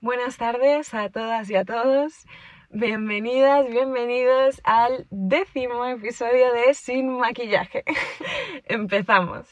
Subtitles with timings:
[0.00, 2.24] Buenas tardes a todas y a todos.
[2.70, 7.82] Bienvenidas, bienvenidos al décimo episodio de Sin Maquillaje.
[8.66, 9.48] Empezamos.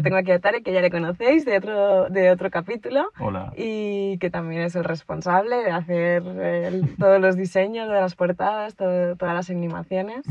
[0.00, 3.10] Bueno, tengo aquí a Tarek, que ya le conocéis de otro, de otro capítulo.
[3.18, 3.52] Hola.
[3.56, 8.74] Y que también es el responsable de hacer el- todos los diseños de las portadas,
[8.76, 10.24] todo- todas las animaciones.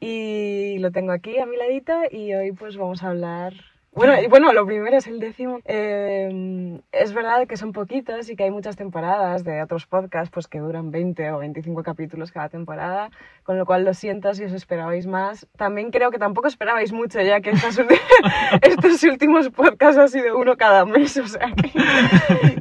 [0.00, 3.54] Y lo tengo aquí a mi ladito y hoy pues vamos a hablar...
[3.96, 5.60] Bueno, y bueno, lo primero es el décimo.
[5.64, 10.48] Eh, es verdad que son poquitos y que hay muchas temporadas de otros podcasts pues
[10.48, 13.08] que duran 20 o 25 capítulos cada temporada,
[13.42, 15.46] con lo cual lo siento si os esperabais más.
[15.56, 17.78] También creo que tampoco esperabais mucho ya que estas
[18.60, 21.72] estos últimos podcasts ha sido uno cada mes, o sea que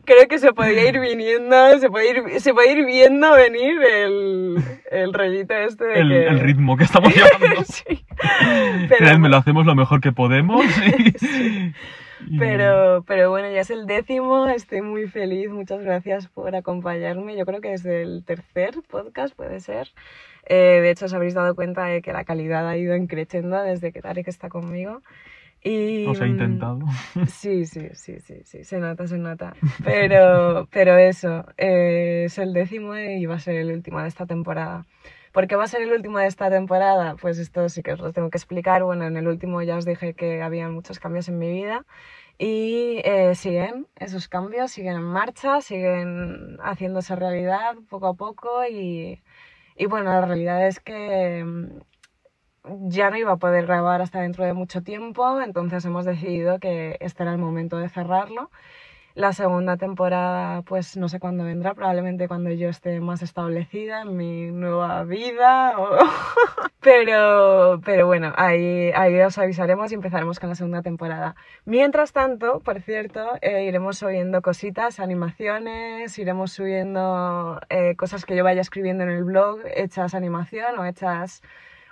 [0.06, 4.64] creo que se podía ir viniendo, se puede ir, se puede ir viendo venir el,
[4.92, 6.28] el rollito este de El, que...
[6.28, 7.64] el ritmo que estamos llevando.
[7.64, 8.06] sí.
[8.90, 10.64] Pero- Créanme, lo hacemos lo mejor que podemos.
[12.28, 17.36] y- Pero, pero bueno, ya es el décimo, estoy muy feliz, muchas gracias por acompañarme.
[17.38, 19.90] Yo creo que es el tercer podcast, puede ser.
[20.48, 23.92] Eh, de hecho, os habréis dado cuenta de que la calidad ha ido increciendo desde
[23.92, 25.02] que Tarek está conmigo.
[25.68, 26.80] Y, Os he intentado.
[27.28, 29.56] Sí, sí, sí, sí, sí, se nota, se nota.
[29.84, 34.28] Pero, pero eso, eh, es el décimo y va a ser el último de esta
[34.28, 34.86] temporada.
[35.32, 37.16] ¿Por qué va a ser el último de esta temporada?
[37.20, 38.84] Pues esto sí que os lo tengo que explicar.
[38.84, 41.84] Bueno, en el último ya os dije que había muchos cambios en mi vida
[42.38, 49.20] y eh, siguen esos cambios, siguen en marcha, siguen haciéndose realidad poco a poco y,
[49.76, 51.44] y bueno, la realidad es que
[52.88, 56.98] ya no iba a poder grabar hasta dentro de mucho tiempo, entonces hemos decidido que
[57.00, 58.50] este era el momento de cerrarlo.
[59.16, 64.18] La segunda temporada, pues no sé cuándo vendrá, probablemente cuando yo esté más establecida en
[64.18, 65.74] mi nueva vida.
[66.82, 71.38] pero, pero bueno, ahí, ahí os avisaremos y empezaremos con la segunda temporada.
[71.64, 78.44] Mientras tanto, por cierto, eh, iremos subiendo cositas, animaciones, iremos subiendo eh, cosas que yo
[78.44, 81.42] vaya escribiendo en el blog, hechas animación o hechas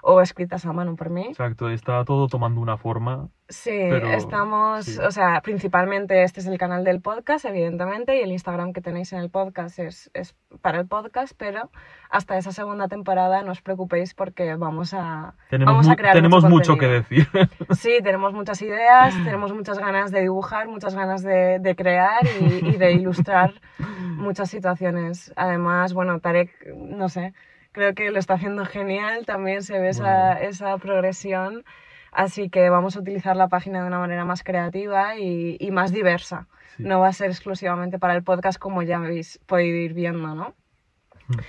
[0.06, 1.28] o escritas a mano por mí.
[1.30, 3.30] Exacto, está todo tomando una forma.
[3.48, 5.00] Sí, Pero, estamos, sí.
[5.00, 9.14] o sea, principalmente este es el canal del podcast, evidentemente, y el Instagram que tenéis
[9.14, 11.70] en el podcast es, es para el podcast, pero
[12.10, 16.44] hasta esa segunda temporada no os preocupéis porque vamos a, Tenemos, vamos a crear tenemos
[16.44, 17.28] mucho que decir.
[17.72, 22.68] Sí, tenemos muchas ideas, tenemos muchas ganas de dibujar, muchas ganas de, de crear y,
[22.68, 23.54] y de ilustrar
[24.18, 25.32] muchas situaciones.
[25.38, 27.34] Además, bueno, Tarek, no sé,
[27.74, 31.66] creo que lo está haciendo genial, también se ve esa, esa progresión,
[32.12, 35.92] así que vamos a utilizar la página de una manera más creativa y, y más
[35.92, 36.48] diversa.
[36.78, 36.84] Sí.
[36.84, 40.54] No va a ser exclusivamente para el podcast como ya habéis podido ir viendo, ¿no?
[41.28, 41.40] Mm.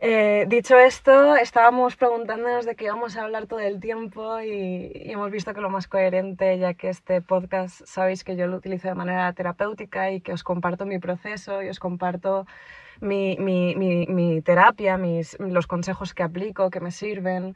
[0.00, 5.12] Eh, dicho esto, estábamos preguntándonos de qué íbamos a hablar todo el tiempo y, y
[5.12, 8.88] hemos visto que lo más coherente, ya que este podcast sabéis que yo lo utilizo
[8.88, 12.46] de manera terapéutica y que os comparto mi proceso y os comparto
[13.04, 17.54] mi, mi, mi, mi terapia, mis, los consejos que aplico, que me sirven.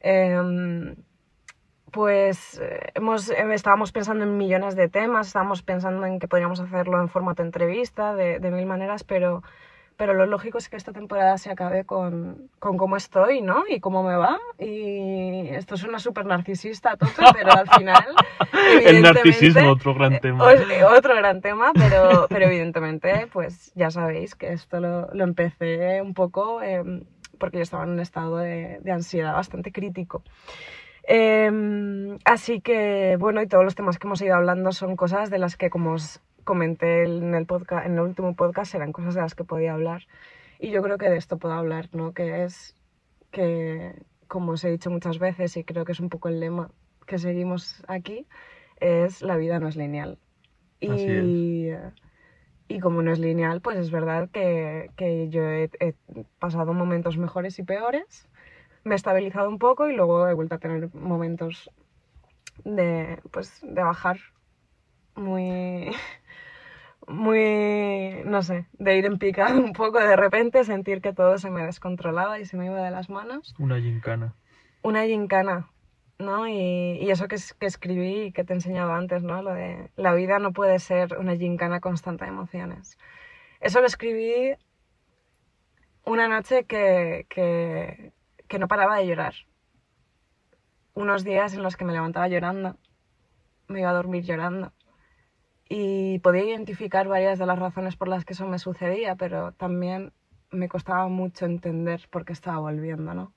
[0.00, 0.96] Em,
[1.90, 6.60] pues eh, hemos, eh, estábamos pensando en millones de temas, estábamos pensando en que podríamos
[6.60, 9.42] hacerlo en formato entrevista, de mil maneras, pero,
[9.98, 13.64] pero lo lógico es que esta temporada se acabe con, con cómo estoy, ¿no?
[13.68, 14.38] Y cómo me va.
[14.58, 18.06] Y esto suena súper narcisista a tope, pero al final...
[18.84, 20.44] El narcisismo, otro gran tema.
[20.44, 25.24] o- eh, otro gran tema, pero, pero evidentemente, pues ya sabéis que esto lo, lo
[25.24, 26.82] empecé un poco eh,
[27.38, 30.22] porque yo estaba en un estado de, de ansiedad bastante crítico.
[31.06, 35.38] Eh, así que, bueno, y todos los temas que hemos ido hablando son cosas de
[35.38, 39.20] las que, como os comenté en el, podcast, en el último podcast, eran cosas de
[39.20, 40.06] las que podía hablar.
[40.58, 42.14] Y yo creo que de esto puedo hablar, ¿no?
[42.14, 42.74] Que es
[43.30, 43.92] que,
[44.28, 46.70] como os he dicho muchas veces, y creo que es un poco el lema
[47.06, 48.26] que seguimos aquí,
[48.80, 50.16] es la vida no es lineal.
[50.80, 51.68] Y,
[52.66, 55.94] y como no es lineal, pues es verdad que, que yo he, he
[56.38, 58.26] pasado momentos mejores y peores,
[58.84, 61.70] me he estabilizado un poco y luego he vuelto a tener momentos
[62.64, 64.18] de, pues, de bajar
[65.14, 65.90] muy,
[67.08, 71.50] muy, no sé, de ir en picado un poco de repente, sentir que todo se
[71.50, 74.34] me descontrolaba y se me iba de las manos Una gincana.
[74.82, 75.70] una gincana,
[76.18, 76.48] ¿no?
[76.48, 79.42] Y, y eso que, es- que escribí y que te he enseñado antes, ¿no?
[79.42, 82.98] Lo de la vida no puede ser una gincana constante de emociones.
[83.60, 84.54] Eso lo escribí
[86.04, 88.12] una noche que, que,
[88.48, 89.34] que no paraba de llorar.
[90.94, 92.76] Unos días en los que me levantaba llorando,
[93.68, 94.72] me iba a dormir llorando.
[95.68, 100.12] Y podía identificar varias de las razones por las que eso me sucedía, pero también
[100.50, 103.34] me costaba mucho entender por qué estaba volviendo, ¿no?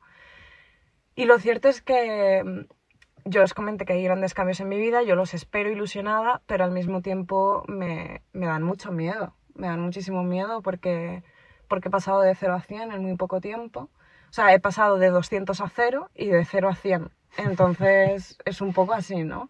[1.15, 4.77] Y lo cierto es que mm, yo os comenté que hay grandes cambios en mi
[4.79, 9.67] vida, yo los espero ilusionada, pero al mismo tiempo me, me dan mucho miedo, me
[9.67, 11.23] dan muchísimo miedo porque,
[11.67, 13.89] porque he pasado de 0 a 100 en muy poco tiempo.
[14.29, 17.11] O sea, he pasado de 200 a 0 y de 0 a 100.
[17.37, 19.49] Entonces es un poco así, ¿no?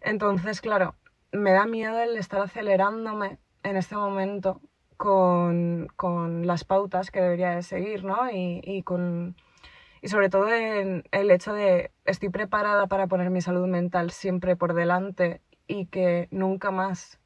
[0.00, 0.94] Entonces, claro,
[1.32, 4.60] me da miedo el estar acelerándome en este momento
[4.96, 8.30] con, con las pautas que debería de seguir, ¿no?
[8.30, 9.36] Y, y con,
[10.02, 14.56] y sobre todo en el hecho de estoy preparada para poner mi salud mental siempre
[14.56, 17.20] por delante y que nunca más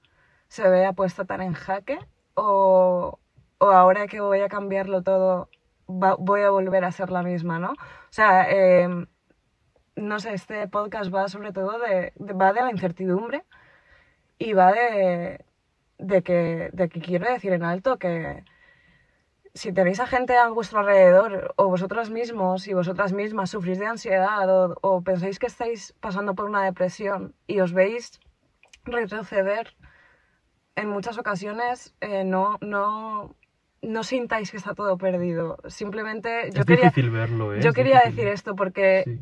[0.48, 1.98] se vea puesta tan en jaque
[2.34, 3.20] o,
[3.58, 5.48] o ahora que voy a cambiarlo todo
[5.86, 7.72] voy a volver a ser la misma, ¿no?
[7.72, 8.88] O sea, eh,
[9.96, 13.44] no sé, este podcast va sobre todo de- va de la incertidumbre
[14.40, 15.44] y va de,
[15.98, 18.42] de, que, de que quiero decir en alto que
[19.52, 23.86] si tenéis a gente a vuestro alrededor o vosotros mismos y vosotras mismas sufrís de
[23.86, 28.18] ansiedad o, o pensáis que estáis pasando por una depresión y os veis
[28.84, 29.76] retroceder,
[30.76, 33.36] en muchas ocasiones eh, no, no,
[33.82, 35.58] no sintáis que está todo perdido.
[35.66, 37.60] Simplemente yo es quería, difícil verlo, ¿eh?
[37.60, 38.16] yo Es quería difícil.
[38.16, 39.20] decir esto porque Sí.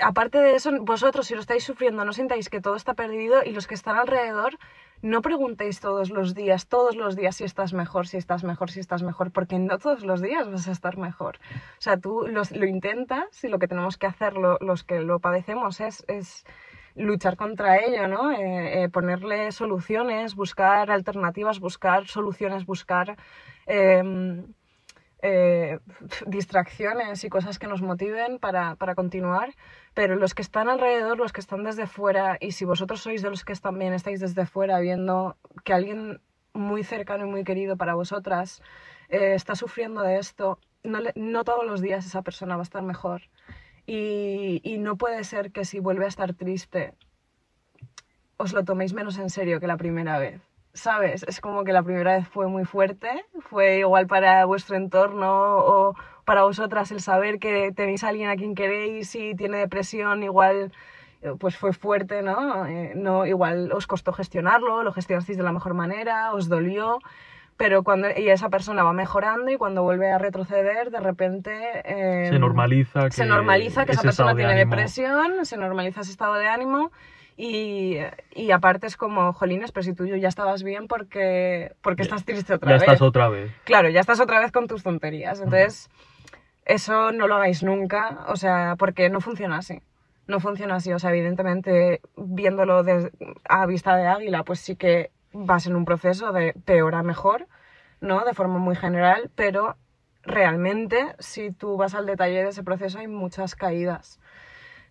[0.00, 3.52] Aparte de eso, vosotros si lo estáis sufriendo no sintáis que todo está perdido y
[3.52, 4.58] los que están alrededor
[5.02, 8.78] no preguntéis todos los días, todos los días si estás mejor, si estás mejor, si
[8.80, 11.38] estás mejor, porque no todos los días vas a estar mejor.
[11.78, 15.18] O sea, tú lo intentas y lo que tenemos que hacer lo- los que lo
[15.18, 16.44] padecemos es, es
[16.94, 18.30] luchar contra ello, ¿no?
[18.32, 23.16] Eh, eh, ponerle soluciones, buscar alternativas, buscar soluciones, buscar...
[23.66, 24.44] em,
[25.22, 25.78] eh,
[26.26, 29.54] distracciones y cosas que nos motiven para, para continuar,
[29.94, 33.30] pero los que están alrededor, los que están desde fuera, y si vosotros sois de
[33.30, 36.20] los que también estáis desde fuera viendo que alguien
[36.52, 38.62] muy cercano y muy querido para vosotras
[39.08, 43.22] eh, está sufriendo de esto, no, todos los días esa persona va a estar mejor.
[43.84, 46.94] Y no puede ser que si vuelve a estar triste
[48.42, 50.51] os lo toméis menos en serio que la primera vez.
[50.74, 51.22] ¿Sabes?
[51.28, 53.10] Es como que la primera vez fue muy fuerte,
[53.40, 58.36] fue igual para vuestro entorno o para vosotras el saber que tenéis a alguien a
[58.36, 60.72] quien queréis y tiene depresión, igual
[61.20, 62.64] eh, pues fue fuerte, ¿no?
[62.66, 67.00] Eh, no igual os costó gestionarlo, lo gestionasteis de la mejor manera, os dolió,
[67.58, 71.52] pero cuando y esa persona va mejorando y cuando vuelve a retroceder, de repente
[71.84, 76.00] eh, Se normaliza que se normaliza que esa persona de tiene ánimo- depresión, se normaliza
[76.00, 76.90] ese estado de ánimo
[77.36, 77.96] y,
[78.34, 82.24] y aparte es como, jolines, pero si tú ya estabas bien porque, porque Ya- estás
[82.24, 82.82] triste otra Ya vez.
[82.82, 83.52] estás otra vez.
[83.64, 85.40] Claro, ya estás otra vez con tus tonterías.
[85.40, 85.88] Entonces,
[86.64, 89.80] eso no lo hagáis nunca, o sea, porque no funciona así.
[90.28, 93.10] No funciona así, o sea, evidentemente, viéndolo de-
[93.48, 97.48] a vista de águila, pues sí que vas en un proceso de peor a mejor,
[98.00, 98.24] ¿no?
[98.24, 99.76] De forma muy general, pero
[100.22, 104.20] realmente, si tú vas al detalle de ese proceso, hay muchas caídas.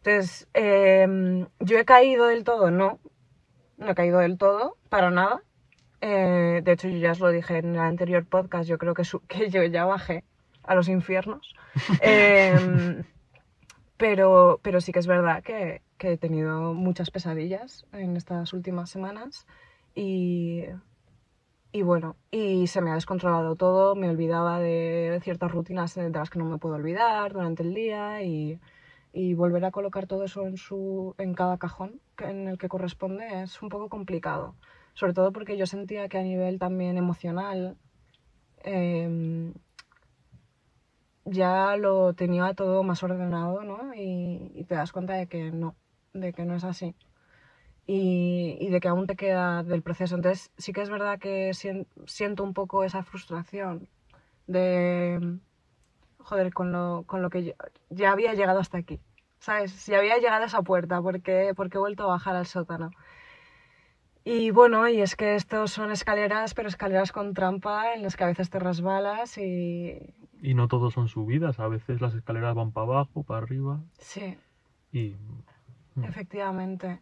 [0.04, 3.00] Entonces, em, yo he caído del todo, no.
[3.78, 5.44] No he caído del todo, para nada.
[6.02, 9.04] Eh, de hecho, yo ya os lo dije en el anterior podcast, yo creo que,
[9.04, 10.24] su- que yo ya bajé
[10.64, 11.56] a los infiernos.
[12.02, 13.04] Em,
[13.98, 18.90] pero, pero sí que es verdad que, que he tenido muchas pesadillas en estas últimas
[18.90, 19.46] semanas
[19.94, 20.64] y,
[21.72, 26.32] y bueno, y se me ha descontrolado todo, me olvidaba de ciertas rutinas de las
[26.32, 28.60] que no me puedo olvidar durante el día y,
[29.14, 33.44] y volver a colocar todo eso en, su, en cada cajón en el que corresponde
[33.44, 34.56] es un poco complicado.
[34.94, 37.78] Sobre todo porque yo sentía que a nivel también emocional
[38.64, 39.54] em,
[41.26, 43.94] ya lo tenía todo más ordenado, ¿no?
[43.96, 45.76] Y, y te das cuenta de que no,
[46.14, 46.96] de que no es así.
[47.88, 50.16] Y, y de que aún te queda del proceso.
[50.16, 53.90] Entonces sí que es verdad que sien- siento un poco esa frustración
[54.48, 55.40] de,
[56.24, 57.54] joder, con lo, con lo que yo-
[57.90, 59.00] ya había llegado hasta aquí.
[59.40, 59.72] ¿Sabes?
[59.72, 62.46] Si había llegado a esa puerta, ¿por qué, por qué he vuelto a bajar al
[62.46, 62.92] sótano?
[64.24, 68.24] Y bueno, y es que estos son escaleras, pero escaleras con trampa en las que
[68.24, 70.14] a veces te resbalas y...
[70.44, 74.38] Y no todos son subidas, a veces las escaleras van para abajo, para arriba Sí,
[74.92, 75.16] y...
[75.96, 76.04] Mm.
[76.04, 77.02] efectivamente.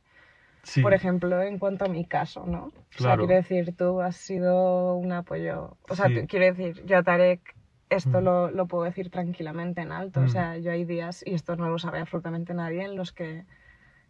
[0.64, 2.66] Sí, Por ejemplo, en cuanto a mi caso, ¿no?
[2.66, 3.26] O sea, Claro.
[3.28, 5.78] quiero decir, tú has sido un apoyo...
[5.90, 6.26] O sea, Sí.
[6.28, 7.56] quiero decir, yo a Tarek
[7.90, 8.24] esto Mm.
[8.24, 10.22] lo, lo puedo decir tranquilamente en alto.
[10.22, 10.30] O Mm.
[10.30, 13.46] sea, yo hay días, y esto no lo sabe absolutamente nadie, en los que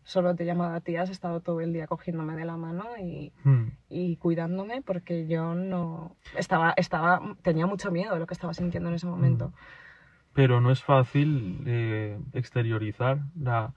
[0.03, 2.85] solo te he llamado a ti, has estado todo el día cogiéndome de la mano
[2.99, 3.67] y, Mm.
[3.89, 8.89] y cuidándome porque yo no estaba estaba tenía mucho miedo de lo que estaba sintiendo
[8.89, 9.51] en ese momento
[10.33, 13.73] pero no es fácil eh, exteriorizar la...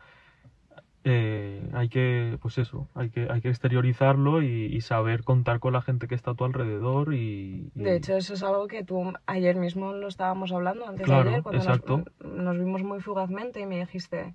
[1.04, 5.72] eh, hay que, pues eso, hay que, hay que exteriorizarlo y, y saber contar con
[5.72, 7.70] la gente que está a tu alrededor y...
[7.74, 11.24] y- De hecho, eso es algo que tú ayer mismo lo estábamos hablando, antes Claro,
[11.24, 11.80] de ayer, cuando nos,
[12.20, 14.34] nos vimos muy fugazmente y me dijiste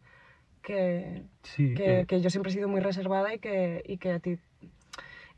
[0.62, 4.38] que, sí, que, yo siempre he sido muy reservada y que, y que a ti...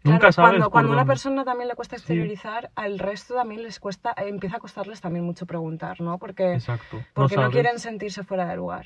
[0.01, 2.03] Nunca sabes cuando, cuando a una persona también le cuesta Sí.
[2.03, 6.17] exteriorizar, al resto también les cuesta, eh, empieza a costarles también mucho preguntar, ¿no?
[6.17, 7.03] Porque, Exacto.
[7.13, 8.85] porque no, quieren sentirse fuera de lugar.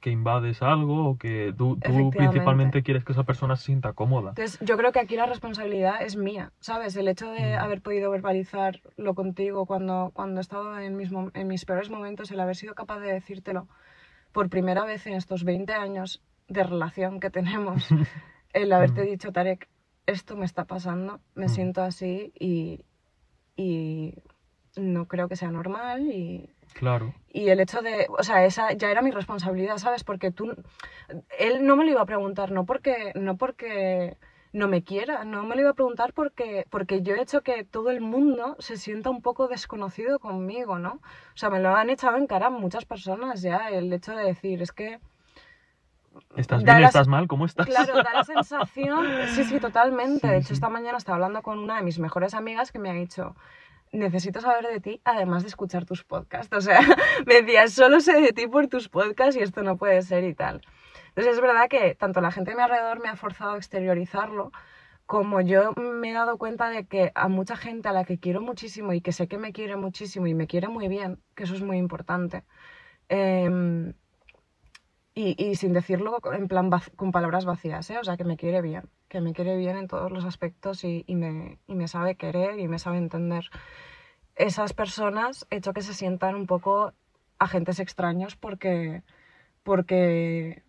[0.00, 1.78] Que invades algo o que tú,
[2.10, 4.30] principalmente quieres que esa persona se sienta cómoda.
[4.30, 6.94] Entonces, yo creo que aquí la responsabilidad es mía, ¿sabes?
[6.96, 7.60] El hecho de Mm.
[7.60, 12.40] haber podido verbalizarlo contigo cuando, cuando he estado en mis, en mis peores momentos, el
[12.40, 13.66] haber sido capaz de decírtelo
[14.32, 17.88] por primera vez en estos 20 años de relación que tenemos,
[18.52, 19.06] el haberte Mm.
[19.06, 19.68] dicho, Tarek,
[20.06, 21.48] esto me está pasando, me Mm.
[21.48, 22.84] siento así y,
[23.56, 24.14] y
[24.76, 27.14] no creo que sea normal y, Claro.
[27.30, 30.04] y el hecho de, o sea, esa ya era mi responsabilidad, ¿sabes?
[30.04, 30.54] Porque tú,
[31.38, 34.16] él no me lo iba a preguntar, no porque, no porque
[34.52, 37.64] no me quiera, no me lo iba a preguntar porque, porque yo he hecho que
[37.64, 41.00] todo el mundo se sienta un poco desconocido conmigo, ¿no?
[41.34, 44.62] O sea, me lo han echado en cara muchas personas ya, el hecho de decir,
[44.62, 45.00] es que,
[46.36, 46.82] ¿Estás bien?
[46.82, 47.28] ¿Estás mal?
[47.28, 47.66] ¿Cómo estás?
[47.66, 50.18] claro, da la sensación, sí, sí, totalmente.
[50.26, 50.54] Sí, de hecho, sí.
[50.54, 53.36] esta mañana estaba hablando con una de mis mejores amigas que me ha dicho,
[53.92, 56.54] necesito saber de ti, además de escuchar tus podcasts.
[56.54, 56.80] O sea,
[57.26, 60.34] me decía, solo sé de ti por tus podcasts y esto no puede ser y
[60.34, 60.62] tal.
[61.08, 64.52] Entonces es verdad que tanto la gente a mi alrededor me ha forzado a exteriorizarlo,
[65.06, 68.40] como yo me he dado cuenta de que a mucha gente a la que quiero
[68.42, 71.54] muchísimo y que sé que me quiere muchísimo y me quiere muy bien, que eso
[71.54, 72.44] es muy importante,
[73.08, 73.94] em,
[75.18, 77.98] y, sin decirlo en plan con palabras vacías, ¿eh?
[77.98, 81.04] o sea, que me quiere bien, que me quiere bien en todos los aspectos y,
[81.08, 83.50] me, y me sabe querer y me sabe entender.
[84.36, 86.92] Esas personas he hecho que se sientan un poco
[87.40, 89.02] agentes extraños porque,
[89.64, 90.62] porque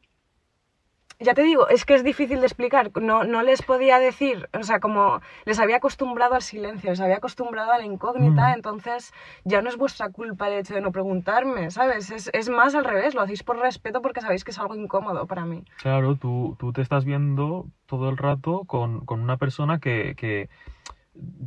[1.19, 2.91] ya te digo, es que es difícil de explicar.
[3.01, 7.17] No, no les podía decir, o sea, como les había acostumbrado al silencio, les había
[7.17, 8.53] acostumbrado a la incógnita, Mm.
[8.55, 12.09] entonces ya no es vuestra culpa el hecho de no preguntarme, ¿sabes?
[12.09, 15.27] Es, es más al revés, lo hacéis por respeto porque sabéis que es algo incómodo
[15.27, 15.63] para mí.
[15.81, 20.47] Claro, tú, tú te estás viendo todo el rato con, con una persona que, que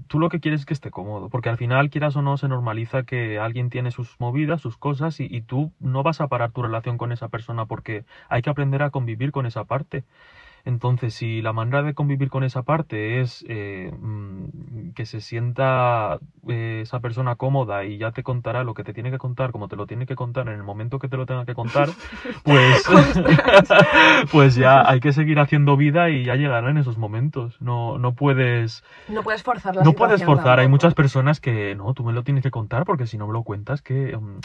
[0.08, 2.48] tú lo que quieres es que esté cómodo, porque al final, quieras o no, se
[2.48, 6.52] normaliza que alguien tiene sus movidas, sus cosas, y, y tú no vas a parar
[6.52, 10.04] tu relación con esa persona porque hay que aprender a convivir con esa parte.
[10.64, 16.20] Entonces, si la manera de convivir con esa parte es eh, mm, que se sienta
[16.48, 19.66] eh, esa persona cómoda y ya te contará lo que te tiene que contar, como
[19.66, 21.88] te lo tiene que contar en el momento que te lo tenga que contar,
[22.44, 22.84] pues,
[24.30, 27.60] pues ya hay que seguir haciendo vida y ya llegarán esos momentos.
[27.60, 30.60] No, no puedes, No puedes forzar la no puedes forzar.
[30.60, 33.32] Hay muchas personas que no, tú me lo tienes que contar porque si no me
[33.32, 34.38] lo cuentas que mm,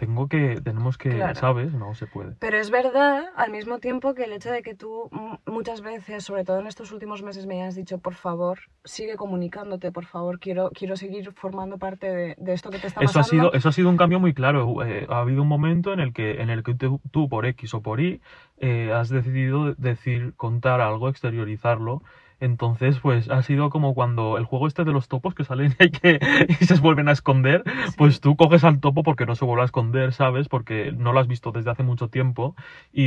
[0.00, 1.34] tengo que, tenemos que, Claro.
[1.34, 1.74] ¿sabes?
[1.74, 2.34] No se puede.
[2.40, 5.10] Pero es verdad, al mismo tiempo, que el hecho de que tú
[5.44, 9.92] muchas veces, sobre todo en estos últimos meses, me hayas dicho, por favor, sigue comunicándote,
[9.92, 13.24] por favor, quiero, quiero seguir formando parte de, de esto que te está Eso ha,
[13.24, 14.82] sido, eso ha sido un cambio muy claro.
[14.82, 17.74] Eh, ha habido un momento en el que, en el que tú, tú, por X
[17.74, 18.22] o por Y,
[18.56, 22.02] eh, has decidido decir, contar algo, exteriorizarlo.
[22.40, 25.90] Entonces, pues ha sido como cuando el juego este de los topos que salen y,
[25.90, 26.18] que,
[26.60, 27.94] y se vuelven a esconder, Sí.
[27.98, 30.48] pues tú coges al topo porque no se vuelve a esconder, ¿sabes?
[30.48, 32.56] Porque no lo has visto desde hace mucho tiempo
[32.92, 33.02] y,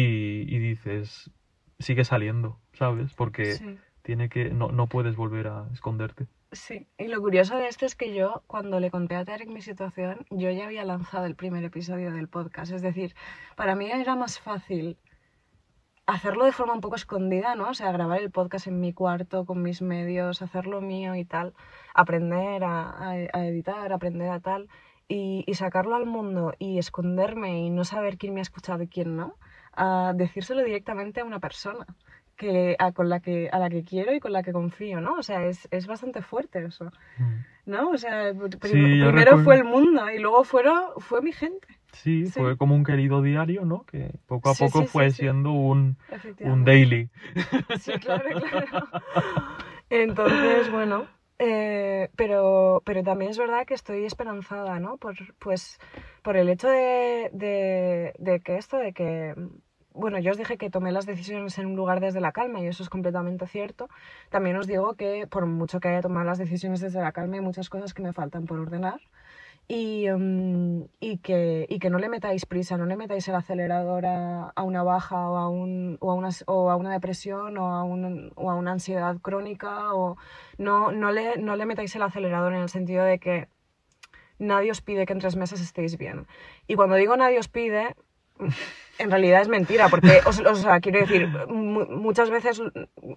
[0.48, 1.32] y dices,
[1.80, 3.14] sigue saliendo, ¿sabes?
[3.14, 3.78] Porque Sí.
[4.04, 6.28] tiene que, no, no puedes volver a esconderte.
[6.52, 9.62] Sí, y lo curioso de esto es que yo, cuando le conté a Tarek mi
[9.62, 12.72] situación, yo ya había lanzado el primer episodio del podcast.
[12.72, 13.16] Es decir,
[13.56, 14.98] para mí era más fácil
[16.06, 17.70] hacerlo de forma un poco escondida, ¿no?
[17.70, 21.54] O sea, grabar el podcast en mi cuarto, con mis medios, hacerlo mío y tal,
[21.94, 24.68] aprender a, a- a editar, aprender a tal,
[25.08, 28.88] y, y sacarlo al mundo y esconderme y no saber quién me ha escuchado y
[28.88, 29.36] quién no,
[29.76, 31.86] a decírselo directamente a una persona
[32.36, 35.14] que, a, con la que, a la que quiero y con la que confío, ¿no?
[35.16, 36.92] O sea, es, es bastante fuerte eso,
[37.66, 37.90] ¿no?
[37.92, 41.68] O sea, prim- Sí, primero recuerdo- fue el mundo y luego fueron, fue mi gente,
[41.94, 42.40] Sí, Sí.
[42.40, 43.84] fue como un querido diario, ¿no?
[43.86, 45.98] Que poco a Sí, poco sí, fue siendo un,
[46.42, 47.10] un daily.
[47.80, 48.88] Sí, claro, claro.
[49.90, 51.06] Entonces, bueno,
[51.40, 54.98] eh, pero, pero también es verdad que estoy esperanzada, ¿no?
[54.98, 55.80] Por, pues,
[56.24, 59.36] por el hecho de, de, de que esto, de que,
[59.94, 62.66] bueno, yo os dije que tomé las decisiones en un lugar desde la calma y
[62.68, 63.88] eso es completamente cierto.
[64.30, 67.42] También os digo que por mucho que haya tomado las decisiones desde la calma hay
[67.42, 69.00] muchas cosas que me faltan por ordenar.
[69.68, 74.06] Y, mm, y, que, y que no le metáis prisa, no le metáis el acelerador
[74.06, 77.68] a, a una baja o a, un, o, a una, o a una depresión o
[77.68, 79.94] a, un, o a una ansiedad crónica.
[79.94, 80.18] O,
[80.58, 83.48] no, no, le, no le metáis el acelerador en el sentido de que
[84.40, 86.28] nadie os pide que en tres meses estéis bien.
[86.68, 87.96] Y cuando digo nadie os pide,
[89.00, 92.62] en realidad es mentira, porque, o, o sea, quiero decir, mu- muchas veces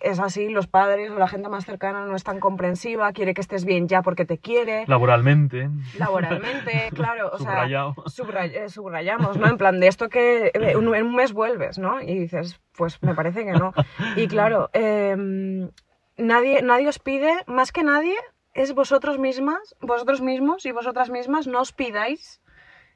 [0.00, 3.42] es así, los padres o la gente más cercana no es tan comprensiva, quiere que
[3.42, 5.68] estés bien ya porque te quiere, Laboralmente.
[5.98, 7.94] laboralmente, claro, o sea, Subrayado.
[8.06, 9.48] subray- eh, subrayamos, ¿no?
[9.48, 12.00] En plan, de esto que eh, un- en un mes vuelves, ¿no?
[12.00, 13.72] Y dices, pues me parece que no.
[14.16, 15.68] Y claro, em,
[16.16, 18.14] nadie, nadie os pide, más que nadie,
[18.54, 22.40] es vosotros mismas, vosotros mismos y vosotras mismas, no os pidáis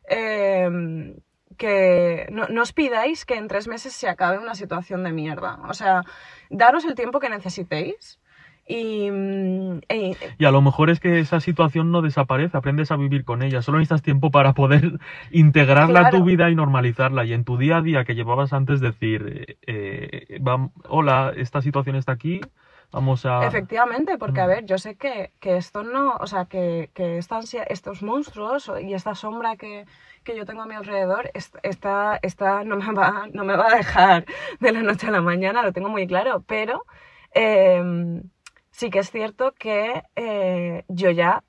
[0.08, 1.16] em,
[1.60, 5.52] que no, no os pidáis que en tres meses se acabe una situación de mierda.
[5.68, 6.02] O sea,
[6.48, 8.18] daros el tiempo que necesitéis
[8.66, 12.96] y, mm, e- Y a lo mejor es que esa situación no desaparece, aprendes a
[12.96, 13.62] vivir con ella.
[13.62, 14.98] Solo necesitas tiempo para poder
[15.32, 16.18] integrarla a Claro.
[16.18, 17.24] tu vida y normalizarla.
[17.24, 19.20] Y en tu día a día que llevabas antes decir,
[19.66, 22.40] eh, eh, vam- hola, esta situación está aquí,
[22.92, 23.44] vamos a...
[23.46, 24.48] Efectivamente, porque a Mm.
[24.48, 28.70] ver, yo sé que, que esto no, o sea, que, que esta ansia- estos monstruos
[28.80, 29.84] y esta sombra que,
[30.24, 33.68] que yo tengo a mi alrededor, est- esta, esta no, me va, no me va
[33.72, 34.26] a dejar
[34.60, 36.84] de la noche a la mañana, lo tengo muy claro, pero
[37.32, 38.22] em,
[38.70, 41.42] sí que es cierto que eh, yo ya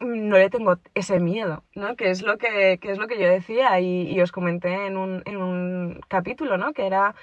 [0.00, 1.96] no le tengo ese miedo, ¿no?
[1.96, 4.96] Que es lo que, que es lo que yo decía y, y os comenté en
[4.98, 6.72] un, en un capítulo, ¿no?
[6.74, 7.14] Que era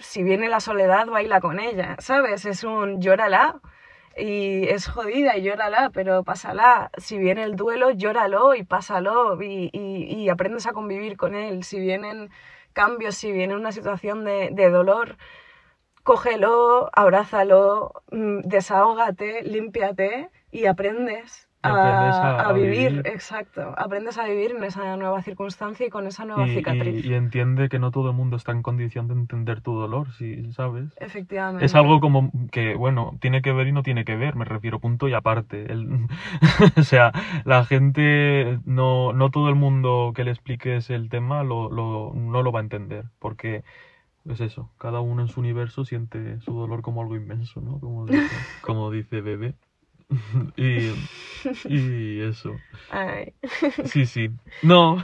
[0.00, 2.44] si viene la soledad, baila con ella, ¿sabes?
[2.46, 3.60] Es un llórala
[4.16, 6.90] y es jodida y llórala, pero pásala.
[6.98, 11.64] Si viene el duelo, llóralo y pásalo y, y- y aprendes a convivir con él.
[11.64, 12.30] Si vienen
[12.72, 15.16] cambios, si viene una situación de, de dolor,
[16.02, 21.48] cógelo, abrázalo, mm, desahógate, límpiate y aprendes.
[21.64, 23.06] A- a a vivir, vivir.
[23.06, 23.74] exacto.
[23.76, 27.04] Aprendes a vivir en esa nueva circunstancia y con esa nueva y, cicatriz.
[27.04, 30.12] y- y entiende que no todo el mundo está en condición de entender tu dolor,
[30.12, 30.52] ¿sí?
[30.52, 30.92] ¿sabes?
[30.96, 31.64] Efectivamente.
[31.64, 34.80] Es algo como que, bueno, tiene que ver y no tiene que ver, me refiero,
[34.80, 35.72] punto y aparte.
[35.72, 36.06] El-
[36.76, 37.12] o sea,
[37.44, 42.42] la gente, no, no todo el mundo que le expliques el tema lo, lo- no
[42.42, 43.64] lo va a entender, porque
[44.28, 47.78] es eso, cada uno en su universo siente su dolor como algo inmenso, ¿no?
[47.80, 49.54] Como dice, como dice Bebé.
[50.56, 50.92] y,
[51.68, 52.54] y eso.
[52.90, 53.32] Ay.
[53.86, 54.28] Sí, sí.
[54.62, 55.02] No,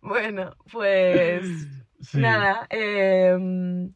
[0.00, 1.44] Bueno, pues
[2.00, 2.18] sí.
[2.18, 2.66] nada.
[2.70, 3.92] em,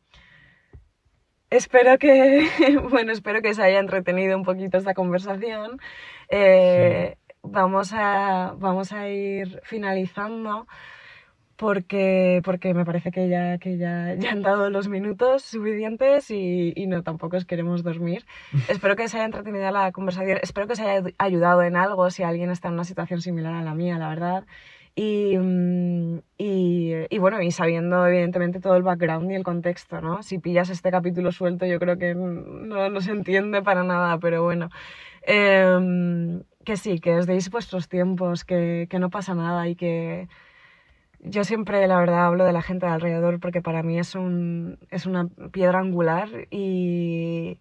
[1.51, 2.49] espero que,
[2.91, 5.79] bueno, espero que se haya entretenido un poquito esta conversación.
[6.31, 10.67] Eh, Vamos a, vamos a ir finalizando
[11.61, 16.73] porque, porque me parece que ya, que ya, ya han dado los minutos suficientes y,
[16.75, 18.25] y no tampoco os queremos dormir.
[18.69, 22.23] Espero que se haya entretenido la conversación, espero que os haya ayudado en algo si
[22.23, 24.47] alguien está en una situación similar a la mía, la verdad.
[24.95, 30.23] Y, mm, y, y bueno, y sabiendo evidentemente todo el background y el contexto, ¿no?
[30.23, 34.43] Si pillas este capítulo suelto yo creo que no, no se entiende para nada, pero
[34.43, 34.71] bueno.
[35.23, 40.29] Em, que sí, que os deis vuestros tiempos, que, que no pasa nada y que
[41.23, 44.79] yo siempre, la verdad, hablo de la gente de alrededor porque para mí es, un,
[44.91, 47.59] es una piedra angular y,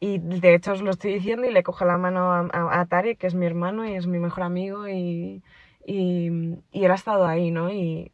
[0.00, 3.18] y de hecho os lo estoy diciendo y le cojo la mano a, a, Tarek,
[3.18, 5.42] que es mi hermano y es mi mejor amigo y,
[5.86, 6.30] y,
[6.72, 7.70] y él ha estado ahí, ¿no?
[7.70, 8.12] Y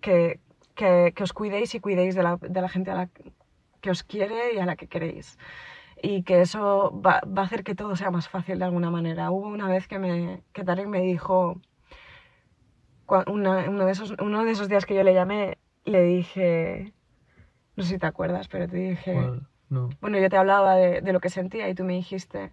[0.00, 0.40] que,
[0.74, 3.10] que, que os cuidéis y cuidéis de la, de la gente a la
[3.80, 5.38] que os quiere y a la que queréis
[6.02, 9.30] y que eso va, va, a hacer que todo sea más fácil de alguna manera.
[9.30, 11.60] Hubo una vez que, me, que Tarek me dijo,
[13.26, 16.92] una, uno, de esos, uno de esos días que yo le llamé, le dije,
[17.76, 19.88] no sé si te acuerdas, pero te dije, Well, no.
[20.00, 22.52] bueno, yo te hablaba de, de, lo que sentía y tú me dijiste,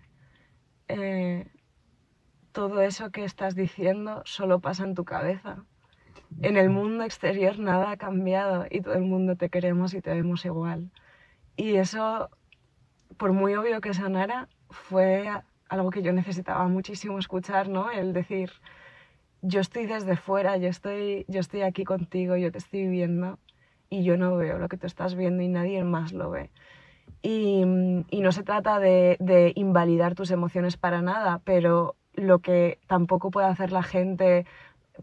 [0.88, 1.48] eh,
[2.52, 5.64] todo eso que estás diciendo solo pasa en tu cabeza.
[6.42, 10.14] En el mundo exterior nada ha cambiado y todo el mundo te queremos y te
[10.14, 10.92] vemos igual.
[11.56, 12.30] Y eso
[13.18, 15.30] por muy obvio que sonara, fue
[15.70, 17.92] algo que yo necesitaba muchísimo escuchar, ¿no?
[17.92, 18.52] El decir,
[19.48, 23.40] yo estoy desde fuera, yo estoy, yo estoy aquí contigo, yo te estoy viendo
[23.90, 26.52] y yo no veo lo que tú estás viendo y nadie más lo ve.
[27.22, 27.62] Y,
[28.10, 33.32] y no se trata de, de, invalidar tus emociones para nada, pero lo que tampoco
[33.32, 34.46] puede hacer la gente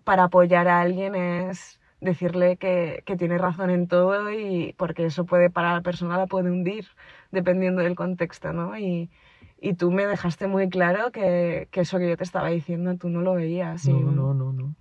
[0.05, 5.25] para apoyar a alguien es decirle que, que, tiene razón en todo y porque eso
[5.25, 6.87] puede para la persona la puede hundir
[7.33, 8.79] dependiendo del contexto, ¿no?
[8.79, 9.11] Y,
[9.65, 13.09] y tú me dejaste muy claro que, que, eso que yo te estaba diciendo tú
[13.09, 13.89] no lo veías.
[13.89, 14.75] No, y, no, no, no.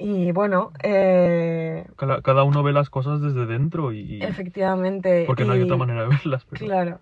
[0.00, 0.72] Y bueno...
[0.82, 4.22] Eh, cada, cada, uno ve las cosas desde dentro y...
[4.22, 5.24] Efectivamente.
[5.26, 6.46] Porque no hay otra manera de verlas.
[6.46, 6.64] Pero...
[6.64, 7.00] Claro.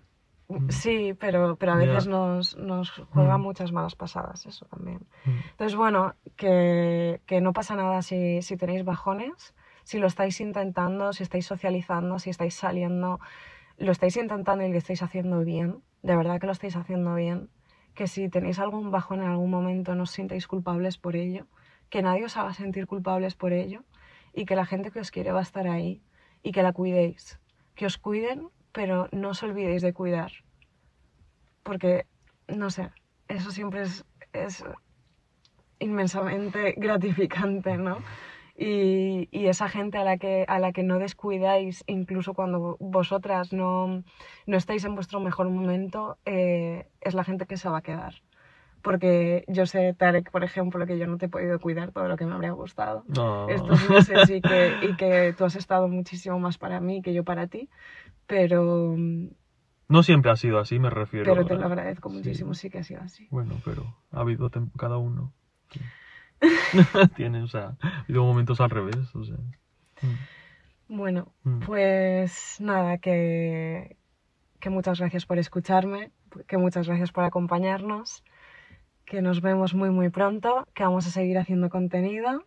[0.67, 2.13] Sí, pero, pero a veces yeah.
[2.13, 3.41] nos, nos juega mm.
[3.41, 4.99] muchas malas pasadas, eso también.
[5.23, 5.37] Mm.
[5.51, 11.13] Entonces, bueno, que, que, no pasa nada si, si tenéis bajones, si lo estáis intentando,
[11.13, 13.21] si estáis socializando, si estáis saliendo,
[13.77, 17.49] lo estáis intentando y lo estáis haciendo bien, de verdad que lo estáis haciendo bien.
[17.93, 21.45] que si tenéis algún bajón en algún momento no os sintáis culpables por ello,
[21.89, 23.83] que nadie os haga sentir culpables por ello
[24.33, 26.01] y que la gente que os quiere va a estar ahí
[26.41, 27.39] y que la cuidéis,
[27.75, 30.31] que os cuiden, pero no os olvidéis de cuidar,
[31.61, 32.07] porque,
[32.47, 32.89] no sé,
[33.27, 34.63] eso siempre es, es
[35.79, 37.99] inmensamente gratificante, ¿no?
[38.55, 43.51] Y, y, esa gente a la, que, a la que no descuidáis, incluso cuando vosotras
[43.51, 44.03] no,
[44.45, 48.13] no estáis en vuestro mejor momento, eh, es la gente que se va a quedar.
[48.83, 52.17] Porque yo sé, Tarek, por ejemplo, que yo no te he podido cuidar todo lo
[52.17, 53.49] que me habría gustado No.
[53.49, 57.23] estos meses y que, y que tú has estado muchísimo más para mí que yo
[57.23, 57.69] para ti,
[58.27, 58.95] pero,
[59.87, 61.33] No siempre ha sido así, me refiero.
[61.33, 62.17] pero te lo agradezco sí.
[62.17, 63.27] muchísimo, sí que ha sido así.
[63.31, 65.31] Bueno, pero ha habido cada uno.
[65.71, 65.79] sí.
[67.15, 69.37] Tiene, o sea, ha habido momentos al revés, o sea.
[70.01, 70.27] Mm,
[70.87, 71.59] Bueno, mm.
[71.61, 73.97] Pues nada, que,
[74.59, 76.11] que muchas gracias por escucharme,
[76.47, 78.23] que muchas gracias por acompañarnos,
[79.05, 82.45] que nos vemos muy muy pronto, que vamos a seguir haciendo contenido,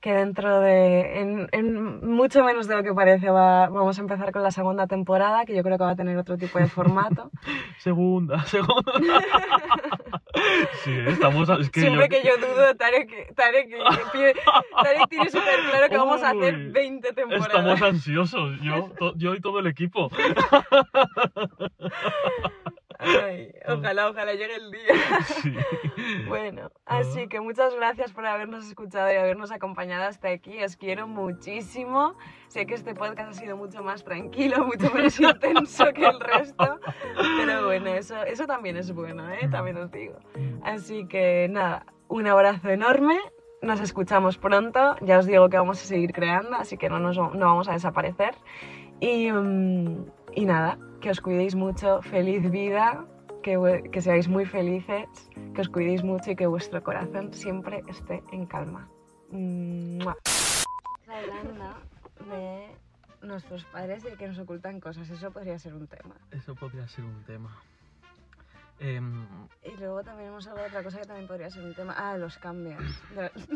[0.00, 4.30] Que dentro de, en, en mucho menos de lo que parece, va- vamos a empezar
[4.30, 7.30] con la segunda temporada, que yo creo que va a tener otro tipo de formato.
[7.78, 8.92] Segunda, segunda.
[10.84, 11.48] sí, estamos.
[11.48, 13.78] Es que Siempre yo- que yo dudo, Tarek, Tarek, que
[14.12, 14.34] pide-
[14.84, 17.48] Tarek tiene súper claro que vamos a hacer Uy, 20 temporadas.
[17.48, 20.10] Estamos ansiosos, yo, to- yo y todo el equipo.
[22.98, 25.20] Ay, ojalá, ojalá llegue el día.
[25.24, 25.54] Sí.
[26.28, 27.28] Bueno, así Ah.
[27.28, 30.62] que muchas gracias por habernos escuchado y habernos acompañado hasta aquí.
[30.62, 32.14] Os quiero muchísimo.
[32.48, 36.80] Sé que este podcast ha sido mucho más tranquilo, mucho menos intenso que el resto.
[37.38, 39.48] Pero bueno, eso, eso también es bueno, ¿eh?
[39.50, 40.18] También os digo.
[40.62, 43.18] Así que nada, un abrazo enorme.
[43.60, 44.96] Nos escuchamos pronto.
[45.02, 47.72] Ya os digo que vamos a seguir creando, así que no, nos, no vamos a
[47.72, 48.34] desaparecer.
[49.00, 52.02] Y, mm, y nada, que os cuidéis mucho.
[52.02, 53.04] Feliz vida.
[53.42, 55.06] Que, que seáis muy felices,
[55.54, 58.88] que os cuidéis mucho y que vuestro corazón siempre esté en calma.
[59.30, 60.16] ¡Mua!
[61.06, 61.74] Hablando
[62.28, 62.66] de
[63.22, 66.16] nuestros padres y que nos ocultan cosas, eso podría ser un tema.
[66.32, 67.56] Eso podría ser un tema.
[68.80, 69.24] Em,
[69.64, 71.94] Y luego también hemos hablado de otra cosa que también podría ser un tema.
[71.96, 72.82] Ah, de los cambios.
[73.14, 73.30] De-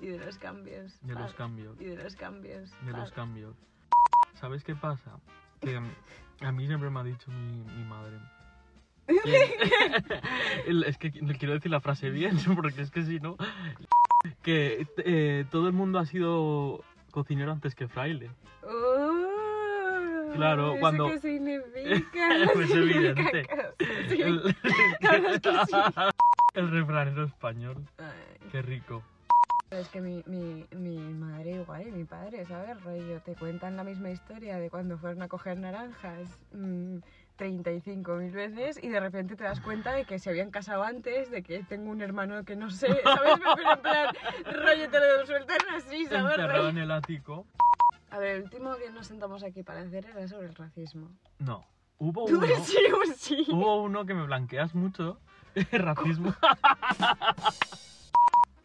[0.00, 0.98] y de los cambios.
[1.02, 1.80] de los Ah, cambios.
[1.80, 2.70] Y de los cambios.
[2.86, 3.56] De los Ah, cambios.
[4.42, 5.20] ¿Sabes qué pasa?
[5.60, 5.80] Que
[6.44, 8.18] a mí siempre me ha dicho mi, mi madre.
[9.06, 13.36] que- es que no quiero decir la frase bien, porque es que si no.
[14.42, 18.30] Que eh, todo el mundo ha sido cocinero antes que fraile.
[18.64, 22.28] Uh, Claro, ¿eso cuando- qué significa?
[22.52, 23.46] Pues evidente.
[24.08, 24.22] Sí.
[24.22, 24.56] El,
[25.02, 25.76] La verdad es que sí.
[26.54, 27.86] el refranero español.
[27.98, 28.48] Ay.
[28.50, 29.04] Qué rico.
[29.72, 32.78] Es que mi, mi, mi madre igual y mi padre, ¿sabes?
[32.82, 36.98] Rollo, te cuentan la misma historia de cuando fueron a coger naranjas mm,
[37.38, 41.42] 35.000 veces y de repente te das cuenta de que se habían casado antes, de
[41.42, 43.34] que tengo un hermano que no sé, ¿sabes?
[43.56, 46.32] Pero en plan, rollo, te lo sueltan así, ¿sabes?
[46.32, 47.46] Encerrado en el ático.
[48.10, 51.08] A ver, el último que nos sentamos aquí para hacer era sobre el racismo.
[51.38, 51.64] No.
[51.96, 52.46] Hubo uno.
[52.62, 52.76] sí,
[53.16, 53.46] sí.
[53.48, 55.18] Hubo uno que me blanqueas mucho.
[55.72, 56.34] Racismo.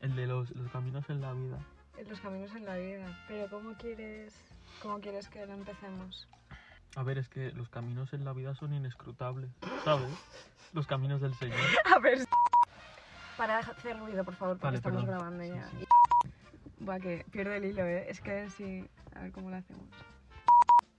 [0.08, 1.60] El de los, los caminos en la vida.
[2.08, 3.06] Los caminos en la vida.
[3.28, 4.34] Pero ¿cómo quieres,
[4.82, 6.30] cómo quieres que lo empecemos?
[6.96, 9.50] A ver, es que los caminos en la vida son inescrutables,
[9.84, 10.08] ¿sabes?
[10.72, 11.58] Los caminos del Señor.
[11.94, 12.20] A ver.
[13.36, 15.14] Para hacer ruido, por favor, porque Vale, estamos perdón.
[15.14, 15.64] grabando Sí, ya.
[15.72, 15.86] sí.
[16.80, 18.06] Buah, que pierde el hilo, ¿eh?
[18.10, 18.88] Es que sí.
[19.14, 19.90] A ver cómo lo hacemos.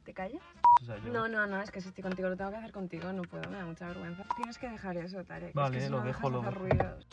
[0.05, 0.43] ¿Te callas?
[0.83, 2.73] O sea, yo- No, no, no, es que si estoy contigo lo tengo que hacer
[2.73, 4.25] contigo, no puedo, me da mucha vergüenza.
[4.37, 5.55] Tienes que dejar eso, Tarek.
[5.55, 6.55] Vale, es que si lo no dejo, dejas lo dejo.
[6.65, 7.07] ruidos.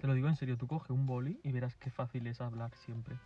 [0.00, 2.70] Te lo digo en serio, tú coge un boli y verás qué fácil es hablar
[2.84, 3.16] siempre.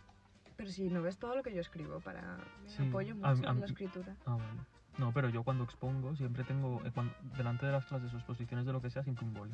[0.57, 2.21] Pero si no ves todo lo que yo escribo, para.
[2.63, 4.15] Me Sí, apoyo a- mucho a en mí- la escritura.
[4.25, 4.59] Ah, vale.
[4.97, 8.65] No, pero yo cuando expongo siempre tengo, eh, cuan- delante de las clases o exposiciones
[8.65, 9.53] de lo que sea, siempre un boli.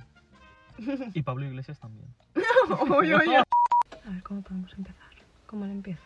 [1.16, 2.08] Y Pablo Iglesias también.
[3.00, 3.36] Uy, uy.
[3.36, 3.44] A
[4.10, 5.10] ver, ¿cómo podemos empezar?
[5.48, 6.04] ¿Cómo lo empiezo?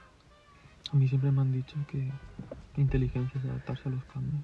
[0.92, 1.98] A mí siempre me han dicho que
[2.76, 4.44] la inteligencia es adaptarse a los cambios.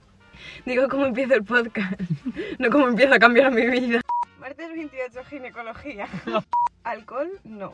[0.65, 1.99] Digo cómo empiezo el podcast,
[2.59, 4.01] no cómo empiezo a cambiar mi vida.
[4.39, 6.07] Martes 28, ginecología.
[6.83, 7.73] Alcohol, no.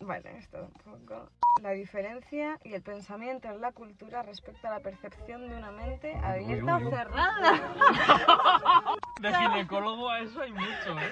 [0.00, 1.28] Vale, esto tampoco.
[1.60, 6.14] La diferencia y el pensamiento en la cultura respecto a la percepción de una mente
[6.22, 6.92] abierta uy, o uy.
[6.94, 7.74] cerrada.
[9.20, 11.10] De ginecólogo a eso hay mucho, ¿eh?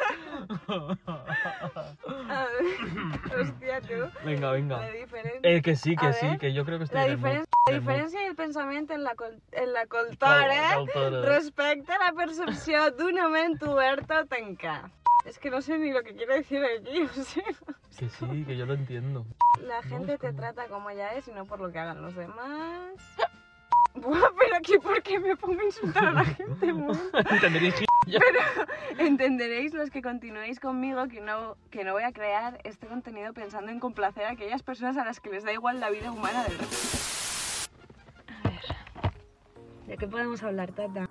[2.29, 3.95] A ver, hostia, tú.
[4.25, 4.79] venga, venga.
[4.79, 5.41] La diferencia.
[5.43, 7.73] Eh, que sí, que A sí, ver, que yo creo que estoy La, diferen- en
[7.73, 11.23] la diferència i el pensament en la, col en la cultura cultura.
[11.27, 14.89] respecte a la percepció d'una ment oberta o tancada.
[15.27, 17.43] Es que no sé ni lo que quiere decir aquí, o sea,
[17.99, 19.27] Que sí, que yo lo entiendo.
[19.61, 22.01] la gente es te como- trata como ella es y no por lo que hagan
[22.03, 22.95] los demás.
[23.95, 26.67] Buah, pero aquí por qué me pongo a insultar a la gente?
[27.31, 27.75] Entenderéis
[28.07, 28.19] ya.
[28.99, 33.73] Entenderéis los que continuéis conmigo que no, que no voy a crear este contenido pensando
[33.73, 36.59] en complacer a aquellas personas a las que les da igual la vida humana del
[36.59, 36.99] resto.
[38.45, 38.61] A ver,
[39.87, 41.09] ¿de qué podemos hablar, Tata?